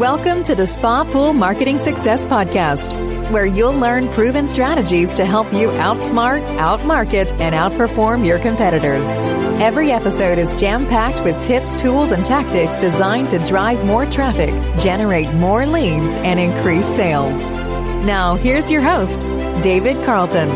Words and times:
Welcome 0.00 0.42
to 0.44 0.54
the 0.54 0.66
Spa 0.66 1.04
Pool 1.04 1.34
Marketing 1.34 1.76
Success 1.76 2.24
Podcast, 2.24 2.94
where 3.30 3.44
you'll 3.44 3.78
learn 3.78 4.08
proven 4.08 4.48
strategies 4.48 5.12
to 5.16 5.26
help 5.26 5.52
you 5.52 5.68
outsmart, 5.68 6.40
outmarket, 6.56 7.38
and 7.38 7.54
outperform 7.54 8.24
your 8.24 8.38
competitors. 8.38 9.18
Every 9.60 9.92
episode 9.92 10.38
is 10.38 10.56
jam 10.56 10.86
packed 10.86 11.22
with 11.22 11.44
tips, 11.44 11.76
tools, 11.76 12.12
and 12.12 12.24
tactics 12.24 12.76
designed 12.76 13.28
to 13.28 13.44
drive 13.44 13.84
more 13.84 14.06
traffic, 14.06 14.54
generate 14.80 15.34
more 15.34 15.66
leads, 15.66 16.16
and 16.16 16.40
increase 16.40 16.86
sales. 16.86 17.50
Now, 17.50 18.36
here's 18.36 18.70
your 18.70 18.80
host, 18.80 19.20
David 19.62 20.02
Carlton. 20.06 20.48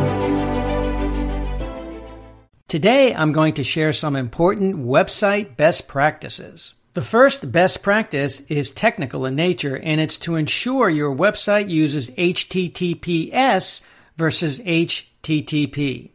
Today, 2.66 3.14
I'm 3.14 3.32
going 3.32 3.52
to 3.54 3.62
share 3.62 3.92
some 3.92 4.16
important 4.16 4.76
website 4.76 5.58
best 5.58 5.86
practices. 5.86 6.72
The 6.94 7.02
first 7.02 7.50
best 7.50 7.82
practice 7.82 8.42
is 8.42 8.70
technical 8.70 9.26
in 9.26 9.34
nature, 9.34 9.76
and 9.76 10.00
it's 10.00 10.16
to 10.18 10.36
ensure 10.36 10.88
your 10.88 11.12
website 11.12 11.68
uses 11.68 12.08
HTTPS 12.12 13.80
versus 14.16 14.60
HTTP. 14.60 16.10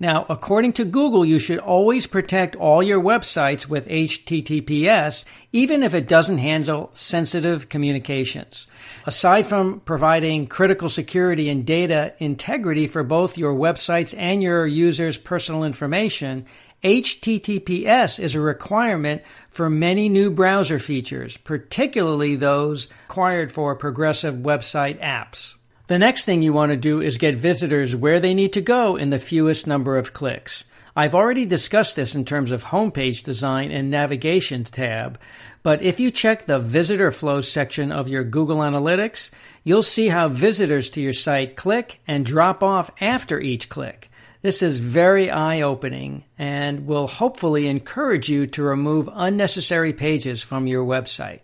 Now, 0.00 0.26
according 0.28 0.72
to 0.72 0.84
Google, 0.84 1.24
you 1.24 1.38
should 1.38 1.60
always 1.60 2.08
protect 2.08 2.56
all 2.56 2.82
your 2.82 3.00
websites 3.00 3.68
with 3.68 3.86
HTTPS, 3.86 5.24
even 5.52 5.84
if 5.84 5.94
it 5.94 6.08
doesn't 6.08 6.38
handle 6.38 6.90
sensitive 6.94 7.68
communications. 7.68 8.66
Aside 9.06 9.46
from 9.46 9.82
providing 9.84 10.48
critical 10.48 10.88
security 10.88 11.48
and 11.48 11.64
data 11.64 12.12
integrity 12.18 12.88
for 12.88 13.04
both 13.04 13.38
your 13.38 13.54
websites 13.54 14.12
and 14.18 14.42
your 14.42 14.66
users' 14.66 15.16
personal 15.16 15.62
information, 15.62 16.44
HTTPS 16.84 18.20
is 18.20 18.34
a 18.34 18.40
requirement 18.40 19.22
for 19.48 19.70
many 19.70 20.10
new 20.10 20.30
browser 20.30 20.78
features, 20.78 21.38
particularly 21.38 22.36
those 22.36 22.88
required 23.08 23.50
for 23.50 23.74
progressive 23.74 24.34
website 24.34 25.00
apps. 25.00 25.54
The 25.86 25.98
next 25.98 26.26
thing 26.26 26.42
you 26.42 26.52
want 26.52 26.72
to 26.72 26.76
do 26.76 27.00
is 27.00 27.16
get 27.16 27.36
visitors 27.36 27.96
where 27.96 28.20
they 28.20 28.34
need 28.34 28.52
to 28.52 28.60
go 28.60 28.96
in 28.96 29.08
the 29.08 29.18
fewest 29.18 29.66
number 29.66 29.96
of 29.96 30.12
clicks. 30.12 30.64
I've 30.94 31.14
already 31.14 31.46
discussed 31.46 31.96
this 31.96 32.14
in 32.14 32.26
terms 32.26 32.52
of 32.52 32.64
homepage 32.64 33.24
design 33.24 33.70
and 33.70 33.90
navigation 33.90 34.64
tab, 34.64 35.18
but 35.62 35.82
if 35.82 35.98
you 35.98 36.10
check 36.10 36.44
the 36.44 36.58
visitor 36.58 37.10
flows 37.10 37.50
section 37.50 37.92
of 37.92 38.08
your 38.08 38.24
Google 38.24 38.58
Analytics, 38.58 39.30
you'll 39.62 39.82
see 39.82 40.08
how 40.08 40.28
visitors 40.28 40.90
to 40.90 41.00
your 41.00 41.14
site 41.14 41.56
click 41.56 42.00
and 42.06 42.26
drop 42.26 42.62
off 42.62 42.90
after 43.00 43.40
each 43.40 43.70
click. 43.70 44.10
This 44.44 44.60
is 44.60 44.78
very 44.78 45.30
eye 45.30 45.62
opening 45.62 46.24
and 46.36 46.86
will 46.86 47.06
hopefully 47.06 47.66
encourage 47.66 48.28
you 48.28 48.44
to 48.48 48.62
remove 48.62 49.08
unnecessary 49.10 49.94
pages 49.94 50.42
from 50.42 50.66
your 50.66 50.84
website. 50.84 51.40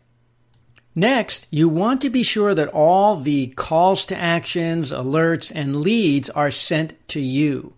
Next, 0.94 1.46
you 1.50 1.66
want 1.66 2.02
to 2.02 2.10
be 2.10 2.22
sure 2.22 2.54
that 2.54 2.68
all 2.68 3.16
the 3.16 3.46
calls 3.56 4.04
to 4.04 4.18
actions, 4.18 4.92
alerts, 4.92 5.50
and 5.54 5.76
leads 5.76 6.28
are 6.28 6.50
sent 6.50 6.92
to 7.08 7.20
you. 7.20 7.72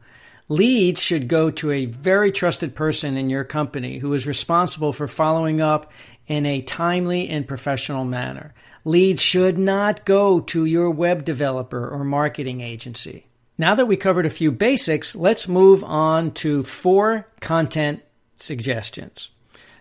Leads 0.49 1.01
should 1.01 1.29
go 1.29 1.53
to 1.53 1.71
a 1.71 1.87
very 1.87 2.33
trusted 2.33 2.75
person 2.75 3.17
in 3.17 3.31
your 3.31 3.45
company 3.45 3.99
who 3.99 4.13
is 4.15 4.27
responsible 4.27 4.93
for 4.93 5.07
following 5.07 5.61
up 5.61 5.93
in 6.27 6.47
a 6.47 6.63
timely 6.63 7.29
and 7.29 7.47
professional 7.47 8.05
manner. 8.05 8.55
Leads 8.85 9.23
should 9.23 9.57
not 9.57 10.05
go 10.05 10.41
to 10.41 10.65
your 10.65 10.91
web 10.91 11.25
developer 11.25 11.89
or 11.89 12.03
marketing 12.03 12.61
agency. 12.61 13.25
Now 13.59 13.75
that 13.75 13.87
we 13.87 13.97
covered 13.97 14.27
a 14.27 14.31
few 14.31 14.51
basics, 14.51 15.15
let's 15.15 15.47
move 15.47 15.85
on 15.85 16.33
to 16.33 16.63
four 16.63 17.29
content 17.41 18.03
suggestions. 18.37 19.31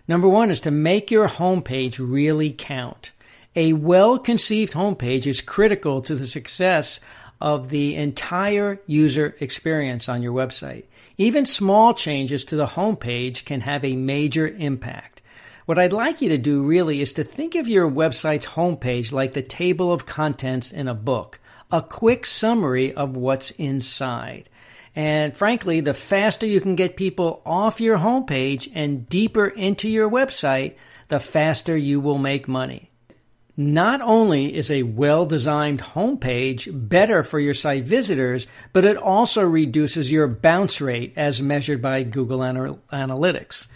Number 0.06 0.28
one 0.28 0.50
is 0.50 0.60
to 0.60 0.70
make 0.70 1.10
your 1.10 1.28
homepage 1.28 1.98
really 1.98 2.50
count. 2.52 3.12
A 3.56 3.72
well 3.72 4.18
conceived 4.18 4.74
homepage 4.74 5.26
is 5.26 5.40
critical 5.40 6.02
to 6.02 6.14
the 6.14 6.26
success 6.26 7.00
of 7.40 7.70
the 7.70 7.96
entire 7.96 8.80
user 8.86 9.36
experience 9.40 10.08
on 10.08 10.22
your 10.22 10.32
website. 10.32 10.84
Even 11.16 11.44
small 11.44 11.92
changes 11.94 12.44
to 12.44 12.56
the 12.56 12.66
homepage 12.66 13.44
can 13.44 13.62
have 13.62 13.84
a 13.84 13.96
major 13.96 14.48
impact. 14.48 15.22
What 15.66 15.78
I'd 15.78 15.92
like 15.92 16.20
you 16.20 16.28
to 16.30 16.38
do 16.38 16.62
really 16.62 17.00
is 17.00 17.12
to 17.14 17.24
think 17.24 17.54
of 17.54 17.68
your 17.68 17.90
website's 17.90 18.46
homepage 18.46 19.12
like 19.12 19.32
the 19.32 19.42
table 19.42 19.92
of 19.92 20.06
contents 20.06 20.72
in 20.72 20.88
a 20.88 20.94
book 20.94 21.38
a 21.72 21.82
quick 21.82 22.26
summary 22.26 22.92
of 22.92 23.16
what's 23.16 23.50
inside. 23.52 24.48
And 24.94 25.34
frankly, 25.34 25.80
the 25.80 25.94
faster 25.94 26.46
you 26.46 26.60
can 26.60 26.76
get 26.76 26.96
people 26.96 27.40
off 27.46 27.80
your 27.80 27.98
homepage 27.98 28.70
and 28.74 29.08
deeper 29.08 29.46
into 29.46 29.88
your 29.88 30.10
website, 30.10 30.74
the 31.08 31.18
faster 31.18 31.76
you 31.76 31.98
will 31.98 32.18
make 32.18 32.46
money. 32.46 32.90
Not 33.56 34.00
only 34.00 34.54
is 34.54 34.70
a 34.70 34.82
well 34.82 35.26
designed 35.26 35.80
homepage 35.80 36.68
better 36.88 37.22
for 37.22 37.38
your 37.38 37.54
site 37.54 37.84
visitors, 37.84 38.46
but 38.72 38.84
it 38.84 38.96
also 38.96 39.42
reduces 39.46 40.12
your 40.12 40.26
bounce 40.26 40.80
rate 40.80 41.12
as 41.16 41.42
measured 41.42 41.82
by 41.82 42.02
Google 42.02 42.38
Analytics. 42.38 43.66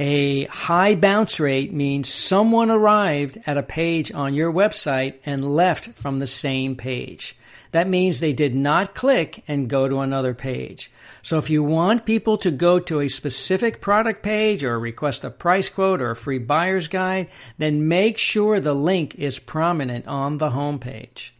A 0.00 0.44
high 0.44 0.94
bounce 0.94 1.40
rate 1.40 1.72
means 1.72 2.08
someone 2.08 2.70
arrived 2.70 3.38
at 3.46 3.58
a 3.58 3.64
page 3.64 4.12
on 4.12 4.32
your 4.32 4.52
website 4.52 5.14
and 5.26 5.56
left 5.56 5.88
from 5.88 6.20
the 6.20 6.28
same 6.28 6.76
page. 6.76 7.36
That 7.72 7.88
means 7.88 8.20
they 8.20 8.32
did 8.32 8.54
not 8.54 8.94
click 8.94 9.42
and 9.48 9.68
go 9.68 9.88
to 9.88 9.98
another 10.00 10.34
page. 10.34 10.92
So 11.20 11.36
if 11.36 11.50
you 11.50 11.64
want 11.64 12.06
people 12.06 12.38
to 12.38 12.50
go 12.52 12.78
to 12.78 13.00
a 13.00 13.08
specific 13.08 13.80
product 13.80 14.22
page 14.22 14.62
or 14.62 14.78
request 14.78 15.24
a 15.24 15.30
price 15.30 15.68
quote 15.68 16.00
or 16.00 16.12
a 16.12 16.16
free 16.16 16.38
buyer's 16.38 16.86
guide, 16.86 17.28
then 17.58 17.88
make 17.88 18.18
sure 18.18 18.60
the 18.60 18.74
link 18.74 19.16
is 19.16 19.40
prominent 19.40 20.06
on 20.06 20.38
the 20.38 20.50
homepage. 20.50 21.30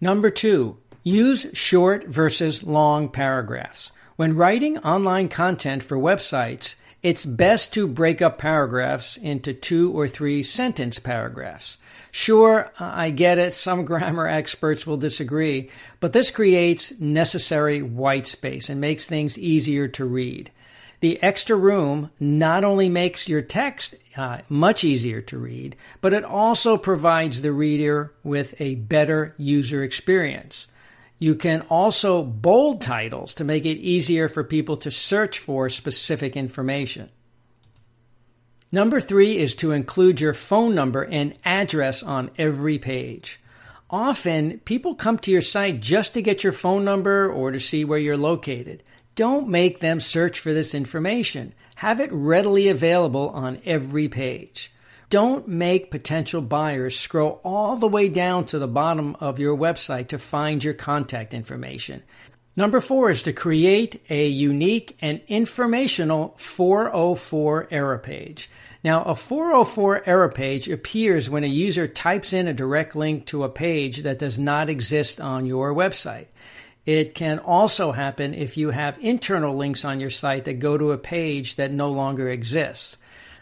Number 0.00 0.30
two, 0.30 0.76
use 1.02 1.50
short 1.54 2.06
versus 2.06 2.62
long 2.62 3.08
paragraphs. 3.08 3.92
When 4.16 4.36
writing 4.36 4.78
online 4.78 5.28
content 5.28 5.82
for 5.82 5.96
websites, 5.96 6.74
it's 7.02 7.24
best 7.24 7.72
to 7.74 7.86
break 7.86 8.20
up 8.20 8.38
paragraphs 8.38 9.16
into 9.16 9.52
two 9.52 9.92
or 9.92 10.08
three 10.08 10.42
sentence 10.42 10.98
paragraphs. 10.98 11.78
Sure, 12.10 12.72
I 12.78 13.10
get 13.10 13.38
it. 13.38 13.54
Some 13.54 13.84
grammar 13.86 14.26
experts 14.26 14.86
will 14.86 14.96
disagree, 14.96 15.70
but 16.00 16.12
this 16.12 16.30
creates 16.30 16.98
necessary 17.00 17.82
white 17.82 18.26
space 18.26 18.68
and 18.68 18.80
makes 18.80 19.06
things 19.06 19.38
easier 19.38 19.86
to 19.88 20.04
read. 20.04 20.50
The 21.00 21.22
extra 21.22 21.54
room 21.54 22.10
not 22.18 22.64
only 22.64 22.88
makes 22.88 23.28
your 23.28 23.42
text 23.42 23.94
uh, 24.16 24.38
much 24.48 24.82
easier 24.82 25.20
to 25.22 25.38
read, 25.38 25.76
but 26.00 26.12
it 26.12 26.24
also 26.24 26.76
provides 26.76 27.42
the 27.42 27.52
reader 27.52 28.12
with 28.24 28.60
a 28.60 28.74
better 28.74 29.34
user 29.38 29.84
experience. 29.84 30.66
You 31.18 31.34
can 31.34 31.62
also 31.62 32.22
bold 32.22 32.80
titles 32.80 33.34
to 33.34 33.44
make 33.44 33.64
it 33.64 33.78
easier 33.78 34.28
for 34.28 34.44
people 34.44 34.76
to 34.78 34.90
search 34.90 35.38
for 35.38 35.68
specific 35.68 36.36
information. 36.36 37.10
Number 38.70 39.00
three 39.00 39.38
is 39.38 39.54
to 39.56 39.72
include 39.72 40.20
your 40.20 40.34
phone 40.34 40.74
number 40.74 41.02
and 41.02 41.34
address 41.44 42.02
on 42.02 42.30
every 42.36 42.78
page. 42.78 43.40
Often, 43.90 44.58
people 44.60 44.94
come 44.94 45.18
to 45.20 45.30
your 45.30 45.40
site 45.40 45.80
just 45.80 46.12
to 46.14 46.22
get 46.22 46.44
your 46.44 46.52
phone 46.52 46.84
number 46.84 47.32
or 47.32 47.50
to 47.50 47.58
see 47.58 47.84
where 47.84 47.98
you're 47.98 48.18
located. 48.18 48.82
Don't 49.14 49.48
make 49.48 49.80
them 49.80 49.98
search 49.98 50.38
for 50.38 50.52
this 50.52 50.74
information. 50.74 51.54
Have 51.76 51.98
it 51.98 52.12
readily 52.12 52.68
available 52.68 53.30
on 53.30 53.60
every 53.64 54.06
page. 54.06 54.70
Don't 55.10 55.48
make 55.48 55.90
potential 55.90 56.42
buyers 56.42 56.98
scroll 56.98 57.40
all 57.42 57.76
the 57.76 57.88
way 57.88 58.10
down 58.10 58.44
to 58.46 58.58
the 58.58 58.68
bottom 58.68 59.16
of 59.20 59.38
your 59.38 59.56
website 59.56 60.08
to 60.08 60.18
find 60.18 60.62
your 60.62 60.74
contact 60.74 61.32
information. 61.32 62.02
Number 62.56 62.80
four 62.80 63.08
is 63.08 63.22
to 63.22 63.32
create 63.32 64.02
a 64.10 64.26
unique 64.26 64.96
and 65.00 65.22
informational 65.28 66.34
404 66.36 67.68
error 67.70 67.98
page. 67.98 68.50
Now, 68.84 69.02
a 69.04 69.14
404 69.14 70.02
error 70.06 70.28
page 70.28 70.68
appears 70.68 71.30
when 71.30 71.44
a 71.44 71.48
user 71.48 71.88
types 71.88 72.32
in 72.32 72.46
a 72.46 72.52
direct 72.52 72.94
link 72.94 73.26
to 73.26 73.44
a 73.44 73.48
page 73.48 74.02
that 74.02 74.18
does 74.18 74.38
not 74.38 74.68
exist 74.68 75.20
on 75.20 75.46
your 75.46 75.72
website. 75.72 76.26
It 76.84 77.14
can 77.14 77.38
also 77.38 77.92
happen 77.92 78.34
if 78.34 78.56
you 78.56 78.70
have 78.70 78.98
internal 79.00 79.56
links 79.56 79.84
on 79.84 80.00
your 80.00 80.10
site 80.10 80.44
that 80.46 80.54
go 80.54 80.76
to 80.76 80.92
a 80.92 80.98
page 80.98 81.56
that 81.56 81.72
no 81.72 81.90
longer 81.90 82.28
exists. 82.28 82.98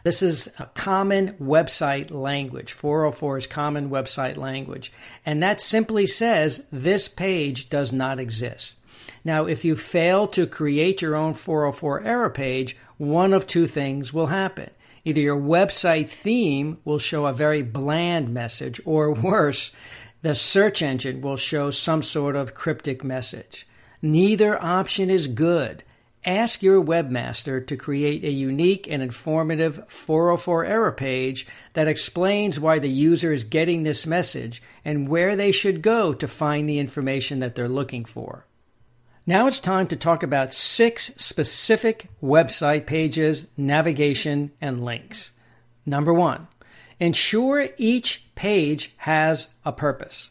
This 0.06 0.23
is 0.23 0.49
a 0.61 0.67
common 0.67 1.32
website 1.32 2.14
language. 2.14 2.73
404 2.73 3.38
is 3.38 3.47
common 3.49 3.91
website 3.91 4.37
language. 4.37 4.93
And 5.26 5.43
that 5.43 5.61
simply 5.61 6.06
says 6.06 6.64
this 6.70 7.08
page 7.08 7.69
does 7.70 7.93
not 7.93 8.20
exist. 8.20 8.79
Now, 9.25 9.47
if 9.47 9.64
you 9.64 9.75
fail 9.75 10.29
to 10.29 10.47
create 10.47 11.03
your 11.03 11.17
own 11.17 11.35
404 11.35 12.05
error 12.05 12.31
page, 12.31 12.76
one 12.99 13.35
of 13.35 13.49
two 13.49 13.67
things 13.67 14.14
will 14.14 14.29
happen. 14.29 14.70
Either 15.05 15.20
your 15.20 15.41
website 15.41 16.06
theme 16.06 16.79
will 16.85 17.00
show 17.00 17.26
a 17.26 17.32
very 17.32 17.62
bland 17.62 18.32
message, 18.32 18.81
or 18.85 19.12
worse, 19.20 19.73
the 20.23 20.37
search 20.37 20.82
engine 20.82 21.20
will 21.20 21.37
show 21.37 21.73
some 21.73 22.05
sort 22.05 22.37
of 22.37 22.55
cryptic 22.55 23.03
message. 23.03 23.67
Neither 24.00 24.62
option 24.62 25.11
is 25.11 25.26
good. 25.26 25.82
Ask 26.26 26.62
your 26.62 26.82
webmaster 26.82 27.64
to 27.67 27.76
create 27.76 28.25
a 28.25 28.31
unique 28.31 28.88
and 28.90 29.02
informative 29.02 29.88
404 29.88 30.64
error 30.64 30.93
page 30.93 31.46
that 31.75 31.88
explains 31.88 32.58
why 32.58 32.78
the 32.78 32.90
user 32.90 33.32
is 33.32 33.44
getting 33.44 33.84
this 33.84 34.06
message 34.06 34.61
and 34.84 35.08
where 35.08 35.37
they 35.37 35.52
should 35.52 35.81
go 35.81 36.12
to 36.12 36.26
find 36.26 36.69
the 36.69 36.78
information 36.78 37.38
that 37.38 37.55
they're 37.55 37.69
looking 37.69 38.05
for. 38.05 38.44
Now 39.26 39.46
it's 39.46 39.61
time 39.61 39.87
to 39.88 39.96
talk 39.96 40.23
about 40.23 40.52
six 40.52 41.14
specific 41.17 42.08
website 42.23 42.87
pages, 42.87 43.46
navigation, 43.56 44.52
and 44.61 44.84
links. 44.84 45.32
Number 45.84 46.12
one, 46.12 46.49
ensure 47.00 47.69
each 47.76 48.34
page 48.34 48.94
has 48.99 49.49
a 49.64 49.72
purpose. 49.72 50.31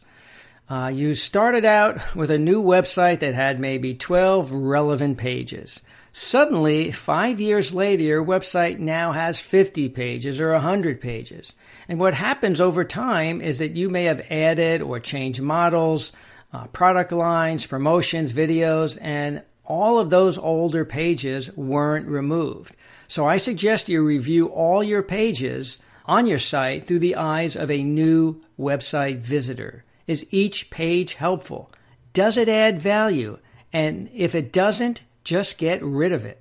Uh, 0.68 0.90
you 0.92 1.14
started 1.14 1.64
out 1.64 2.16
with 2.16 2.30
a 2.30 2.38
new 2.38 2.62
website 2.62 3.20
that 3.20 3.34
had 3.34 3.60
maybe 3.60 3.94
12 3.94 4.50
relevant 4.50 5.16
pages. 5.16 5.80
Suddenly, 6.18 6.92
five 6.92 7.40
years 7.40 7.74
later, 7.74 8.02
your 8.02 8.24
website 8.24 8.78
now 8.78 9.12
has 9.12 9.38
50 9.38 9.90
pages 9.90 10.40
or 10.40 10.50
100 10.52 10.98
pages. 10.98 11.54
And 11.88 12.00
what 12.00 12.14
happens 12.14 12.58
over 12.58 12.84
time 12.84 13.42
is 13.42 13.58
that 13.58 13.72
you 13.72 13.90
may 13.90 14.04
have 14.04 14.26
added 14.30 14.80
or 14.80 14.98
changed 14.98 15.42
models, 15.42 16.12
uh, 16.54 16.68
product 16.68 17.12
lines, 17.12 17.66
promotions, 17.66 18.32
videos, 18.32 18.96
and 19.02 19.42
all 19.66 19.98
of 19.98 20.08
those 20.08 20.38
older 20.38 20.86
pages 20.86 21.54
weren't 21.54 22.06
removed. 22.06 22.74
So 23.08 23.28
I 23.28 23.36
suggest 23.36 23.90
you 23.90 24.02
review 24.02 24.46
all 24.46 24.82
your 24.82 25.02
pages 25.02 25.76
on 26.06 26.26
your 26.26 26.38
site 26.38 26.86
through 26.86 27.00
the 27.00 27.16
eyes 27.16 27.56
of 27.56 27.70
a 27.70 27.82
new 27.82 28.40
website 28.58 29.18
visitor. 29.18 29.84
Is 30.06 30.26
each 30.30 30.70
page 30.70 31.12
helpful? 31.12 31.70
Does 32.14 32.38
it 32.38 32.48
add 32.48 32.80
value? 32.80 33.36
And 33.70 34.08
if 34.14 34.34
it 34.34 34.50
doesn't, 34.50 35.02
just 35.26 35.58
get 35.58 35.82
rid 35.82 36.12
of 36.12 36.24
it. 36.24 36.40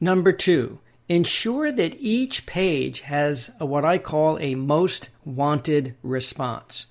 Number 0.00 0.30
two, 0.30 0.78
ensure 1.08 1.72
that 1.72 1.96
each 1.98 2.46
page 2.46 3.00
has 3.00 3.50
a, 3.58 3.66
what 3.66 3.84
I 3.84 3.98
call 3.98 4.38
a 4.38 4.54
most 4.54 5.10
wanted 5.24 5.96
response. 6.04 6.86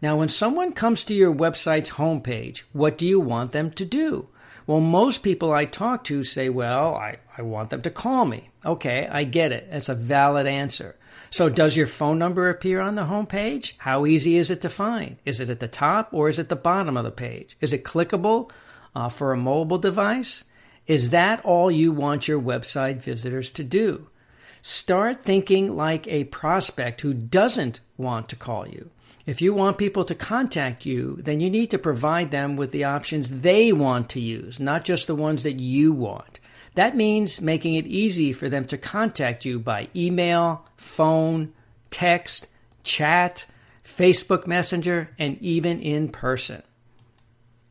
Now, 0.00 0.16
when 0.16 0.28
someone 0.28 0.72
comes 0.72 1.02
to 1.04 1.14
your 1.14 1.34
website's 1.34 1.92
homepage, 1.92 2.62
what 2.72 2.96
do 2.96 3.06
you 3.06 3.18
want 3.18 3.50
them 3.50 3.72
to 3.72 3.84
do? 3.84 4.28
Well, 4.64 4.78
most 4.78 5.24
people 5.24 5.52
I 5.52 5.64
talk 5.64 6.04
to 6.04 6.22
say, 6.22 6.48
well, 6.48 6.94
I, 6.94 7.16
I 7.36 7.42
want 7.42 7.70
them 7.70 7.82
to 7.82 7.90
call 7.90 8.24
me. 8.24 8.50
Okay, 8.64 9.08
I 9.10 9.24
get 9.24 9.50
it. 9.50 9.68
That's 9.72 9.88
a 9.88 9.94
valid 9.96 10.46
answer. 10.46 10.94
So 11.30 11.48
does 11.48 11.76
your 11.76 11.88
phone 11.88 12.20
number 12.20 12.48
appear 12.48 12.80
on 12.80 12.94
the 12.94 13.06
home 13.06 13.26
page? 13.26 13.74
How 13.78 14.06
easy 14.06 14.36
is 14.36 14.52
it 14.52 14.62
to 14.62 14.68
find? 14.68 15.16
Is 15.24 15.40
it 15.40 15.50
at 15.50 15.58
the 15.58 15.66
top 15.66 16.10
or 16.12 16.28
is 16.28 16.38
it 16.38 16.48
the 16.48 16.54
bottom 16.54 16.96
of 16.96 17.02
the 17.02 17.10
page? 17.10 17.56
Is 17.60 17.72
it 17.72 17.82
clickable 17.82 18.52
uh, 18.94 19.08
for 19.08 19.32
a 19.32 19.36
mobile 19.38 19.78
device? 19.78 20.44
Is 20.86 21.10
that 21.10 21.44
all 21.44 21.70
you 21.70 21.92
want 21.92 22.28
your 22.28 22.40
website 22.40 23.02
visitors 23.02 23.50
to 23.50 23.64
do? 23.64 24.08
Start 24.62 25.24
thinking 25.24 25.76
like 25.76 26.06
a 26.08 26.24
prospect 26.24 27.00
who 27.00 27.12
doesn't 27.12 27.80
want 27.96 28.28
to 28.28 28.36
call 28.36 28.66
you. 28.66 28.90
If 29.24 29.40
you 29.40 29.54
want 29.54 29.78
people 29.78 30.04
to 30.04 30.14
contact 30.14 30.84
you, 30.84 31.18
then 31.20 31.38
you 31.38 31.48
need 31.48 31.70
to 31.70 31.78
provide 31.78 32.30
them 32.30 32.56
with 32.56 32.72
the 32.72 32.84
options 32.84 33.28
they 33.28 33.72
want 33.72 34.08
to 34.10 34.20
use, 34.20 34.58
not 34.58 34.84
just 34.84 35.06
the 35.06 35.14
ones 35.14 35.44
that 35.44 35.60
you 35.60 35.92
want. 35.92 36.40
That 36.74 36.96
means 36.96 37.40
making 37.40 37.74
it 37.74 37.86
easy 37.86 38.32
for 38.32 38.48
them 38.48 38.64
to 38.66 38.78
contact 38.78 39.44
you 39.44 39.60
by 39.60 39.88
email, 39.94 40.66
phone, 40.76 41.52
text, 41.90 42.48
chat, 42.82 43.46
Facebook 43.84 44.46
Messenger, 44.46 45.10
and 45.18 45.38
even 45.40 45.80
in 45.80 46.08
person. 46.08 46.62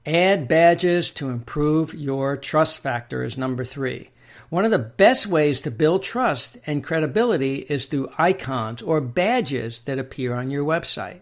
Add 0.05 0.47
badges 0.47 1.11
to 1.11 1.29
improve 1.29 1.93
your 1.93 2.35
trust 2.35 2.79
factor 2.79 3.23
is 3.23 3.37
number 3.37 3.63
three. 3.63 4.09
One 4.49 4.65
of 4.65 4.71
the 4.71 4.79
best 4.79 5.27
ways 5.27 5.61
to 5.61 5.69
build 5.69 6.01
trust 6.01 6.57
and 6.65 6.83
credibility 6.83 7.57
is 7.69 7.85
through 7.85 8.11
icons 8.17 8.81
or 8.81 8.99
badges 8.99 9.79
that 9.81 9.99
appear 9.99 10.33
on 10.33 10.49
your 10.49 10.65
website. 10.65 11.19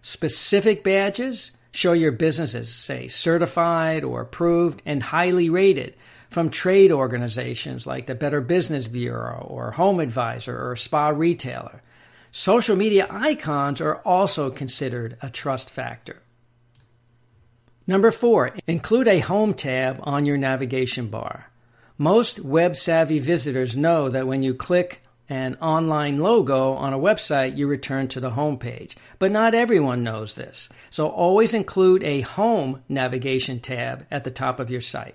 Specific 0.00 0.82
badges 0.82 1.52
show 1.72 1.92
your 1.92 2.10
business 2.10 2.54
as, 2.54 2.72
say, 2.72 3.06
certified 3.06 4.02
or 4.02 4.22
approved 4.22 4.80
and 4.86 5.02
highly 5.02 5.50
rated 5.50 5.94
from 6.30 6.48
trade 6.48 6.90
organizations 6.90 7.86
like 7.86 8.06
the 8.06 8.14
Better 8.14 8.40
Business 8.40 8.88
Bureau 8.88 9.46
or 9.46 9.72
Home 9.72 10.00
Advisor 10.00 10.70
or 10.70 10.74
Spa 10.74 11.08
Retailer. 11.08 11.82
Social 12.30 12.76
media 12.76 13.06
icons 13.10 13.82
are 13.82 13.96
also 13.96 14.50
considered 14.50 15.18
a 15.20 15.28
trust 15.28 15.68
factor. 15.68 16.22
Number 17.86 18.10
four, 18.10 18.54
include 18.66 19.08
a 19.08 19.18
home 19.18 19.54
tab 19.54 19.98
on 20.02 20.24
your 20.24 20.36
navigation 20.36 21.08
bar. 21.08 21.50
Most 21.98 22.40
web 22.40 22.76
savvy 22.76 23.18
visitors 23.18 23.76
know 23.76 24.08
that 24.08 24.26
when 24.26 24.42
you 24.42 24.54
click 24.54 25.02
an 25.28 25.56
online 25.60 26.18
logo 26.18 26.72
on 26.74 26.92
a 26.92 26.98
website, 26.98 27.56
you 27.56 27.66
return 27.66 28.06
to 28.08 28.20
the 28.20 28.30
home 28.30 28.58
page. 28.58 28.96
But 29.18 29.32
not 29.32 29.54
everyone 29.54 30.02
knows 30.02 30.34
this. 30.34 30.68
So 30.90 31.08
always 31.08 31.54
include 31.54 32.02
a 32.02 32.20
home 32.20 32.82
navigation 32.88 33.60
tab 33.60 34.06
at 34.10 34.24
the 34.24 34.30
top 34.30 34.60
of 34.60 34.70
your 34.70 34.80
site. 34.80 35.14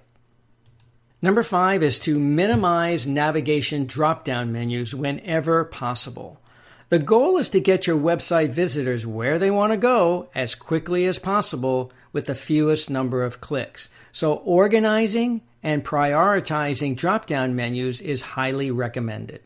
Number 1.22 1.44
five 1.44 1.84
is 1.84 2.00
to 2.00 2.20
minimize 2.20 3.08
navigation 3.08 3.86
drop 3.86 4.24
down 4.24 4.52
menus 4.52 4.94
whenever 4.94 5.66
possible. 5.66 6.40
The 6.90 7.00
goal 7.00 7.38
is 7.38 7.50
to 7.50 7.60
get 7.60 7.86
your 7.86 7.98
website 7.98 8.50
visitors 8.50 9.06
where 9.06 9.38
they 9.38 9.52
want 9.52 9.74
to 9.74 9.78
go 9.78 10.30
as 10.34 10.56
quickly 10.56 11.06
as 11.06 11.20
possible 11.20 11.92
with 12.14 12.28
the 12.28 12.36
fewest 12.36 12.90
number 12.90 13.24
of 13.24 13.42
clicks. 13.42 13.90
So, 14.14 14.36
organizing 14.36 15.42
and 15.62 15.84
prioritizing 15.84 16.96
drop 16.96 17.26
down 17.26 17.58
menus 17.58 18.00
is 18.00 18.22
highly 18.22 18.72
recommended. 18.72 19.42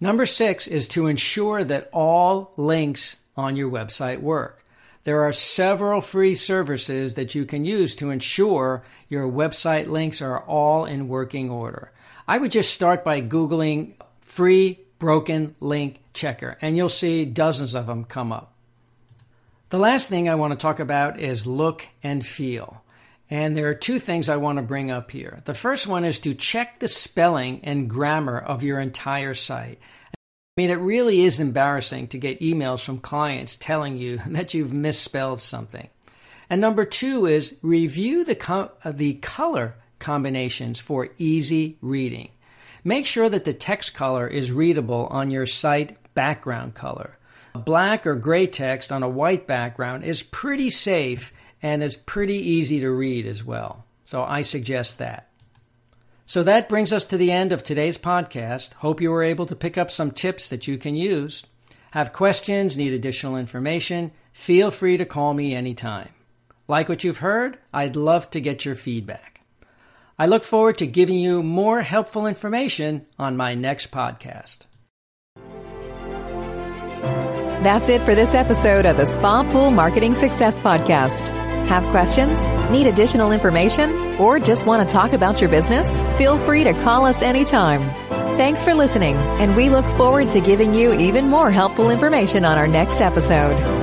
Number 0.00 0.24
six 0.24 0.66
is 0.66 0.88
to 0.88 1.06
ensure 1.06 1.64
that 1.64 1.90
all 1.92 2.54
links 2.56 3.16
on 3.36 3.56
your 3.56 3.70
website 3.70 4.20
work. 4.20 4.64
There 5.04 5.22
are 5.22 5.32
several 5.32 6.00
free 6.00 6.34
services 6.34 7.14
that 7.14 7.34
you 7.34 7.44
can 7.44 7.66
use 7.66 7.94
to 7.96 8.10
ensure 8.10 8.82
your 9.10 9.30
website 9.30 9.88
links 9.88 10.22
are 10.22 10.40
all 10.40 10.86
in 10.86 11.08
working 11.08 11.50
order. 11.50 11.92
I 12.26 12.38
would 12.38 12.52
just 12.52 12.72
start 12.72 13.04
by 13.04 13.20
Googling 13.20 13.92
free 14.20 14.78
broken 15.00 15.56
link 15.60 15.98
checker, 16.14 16.56
and 16.60 16.76
you'll 16.76 16.88
see 16.88 17.24
dozens 17.24 17.74
of 17.74 17.86
them 17.86 18.04
come 18.04 18.30
up. 18.30 18.54
The 19.70 19.78
last 19.78 20.08
thing 20.08 20.28
I 20.28 20.36
want 20.36 20.52
to 20.52 20.58
talk 20.58 20.78
about 20.78 21.18
is 21.18 21.46
look 21.46 21.88
and 22.02 22.24
feel. 22.24 22.84
And 23.28 23.56
there 23.56 23.68
are 23.68 23.74
two 23.74 24.00
things 24.00 24.28
I 24.28 24.36
want 24.36 24.58
to 24.58 24.62
bring 24.62 24.90
up 24.90 25.10
here. 25.10 25.40
The 25.44 25.54
first 25.54 25.86
one 25.86 26.04
is 26.04 26.18
to 26.20 26.34
check 26.34 26.78
the 26.78 26.88
spelling 26.88 27.60
and 27.64 27.88
grammar 27.88 28.38
of 28.38 28.64
your 28.64 28.80
entire 28.80 29.34
site. 29.34 29.78
I 30.12 30.16
mean, 30.56 30.70
it 30.70 30.74
really 30.74 31.22
is 31.22 31.38
embarrassing 31.38 32.08
to 32.08 32.18
get 32.18 32.40
emails 32.40 32.84
from 32.84 32.98
clients 32.98 33.54
telling 33.54 33.96
you 33.96 34.20
that 34.26 34.54
you've 34.54 34.72
misspelled 34.72 35.40
something. 35.40 35.88
And 36.50 36.60
number 36.60 36.84
two 36.84 37.26
is 37.26 37.56
review 37.62 38.24
the, 38.24 38.70
the 38.84 39.14
color 39.14 39.76
combinations 40.00 40.80
for 40.80 41.10
easy 41.16 41.78
reading. 41.80 42.30
Make 42.84 43.06
sure 43.06 43.28
that 43.28 43.44
the 43.44 43.52
text 43.52 43.94
color 43.94 44.26
is 44.26 44.52
readable 44.52 45.06
on 45.10 45.30
your 45.30 45.46
site 45.46 45.96
background 46.14 46.74
color. 46.74 47.18
Black 47.54 48.06
or 48.06 48.14
gray 48.14 48.46
text 48.46 48.92
on 48.92 49.02
a 49.02 49.08
white 49.08 49.46
background 49.46 50.04
is 50.04 50.22
pretty 50.22 50.70
safe 50.70 51.32
and 51.62 51.82
is 51.82 51.96
pretty 51.96 52.36
easy 52.36 52.80
to 52.80 52.90
read 52.90 53.26
as 53.26 53.44
well. 53.44 53.84
So 54.04 54.22
I 54.22 54.42
suggest 54.42 54.98
that. 54.98 55.28
So 56.26 56.42
that 56.44 56.68
brings 56.68 56.92
us 56.92 57.04
to 57.06 57.16
the 57.16 57.32
end 57.32 57.52
of 57.52 57.62
today's 57.62 57.98
podcast. 57.98 58.74
Hope 58.74 59.00
you 59.00 59.10
were 59.10 59.24
able 59.24 59.46
to 59.46 59.56
pick 59.56 59.76
up 59.76 59.90
some 59.90 60.12
tips 60.12 60.48
that 60.48 60.68
you 60.68 60.78
can 60.78 60.94
use. 60.94 61.44
Have 61.90 62.12
questions, 62.12 62.76
need 62.76 62.92
additional 62.92 63.36
information, 63.36 64.12
feel 64.32 64.70
free 64.70 64.96
to 64.96 65.04
call 65.04 65.34
me 65.34 65.54
anytime. 65.54 66.10
Like 66.68 66.88
what 66.88 67.02
you've 67.02 67.18
heard? 67.18 67.58
I'd 67.74 67.96
love 67.96 68.30
to 68.30 68.40
get 68.40 68.64
your 68.64 68.76
feedback. 68.76 69.29
I 70.20 70.26
look 70.26 70.44
forward 70.44 70.76
to 70.78 70.86
giving 70.86 71.18
you 71.18 71.42
more 71.42 71.80
helpful 71.80 72.26
information 72.26 73.06
on 73.18 73.38
my 73.38 73.54
next 73.54 73.90
podcast. 73.90 74.66
That's 77.64 77.88
it 77.88 78.02
for 78.02 78.14
this 78.14 78.34
episode 78.34 78.84
of 78.84 78.98
the 78.98 79.06
Spa 79.06 79.50
Pool 79.50 79.70
Marketing 79.70 80.12
Success 80.12 80.60
Podcast. 80.60 81.26
Have 81.68 81.86
questions? 81.86 82.46
Need 82.70 82.86
additional 82.86 83.32
information? 83.32 83.90
Or 84.20 84.38
just 84.38 84.66
want 84.66 84.86
to 84.86 84.92
talk 84.92 85.14
about 85.14 85.40
your 85.40 85.48
business? 85.48 86.02
Feel 86.18 86.36
free 86.40 86.64
to 86.64 86.74
call 86.82 87.06
us 87.06 87.22
anytime. 87.22 87.80
Thanks 88.36 88.62
for 88.62 88.74
listening, 88.74 89.16
and 89.16 89.56
we 89.56 89.70
look 89.70 89.86
forward 89.96 90.30
to 90.32 90.42
giving 90.42 90.74
you 90.74 90.92
even 90.92 91.28
more 91.28 91.50
helpful 91.50 91.90
information 91.90 92.44
on 92.44 92.58
our 92.58 92.68
next 92.68 93.00
episode. 93.00 93.79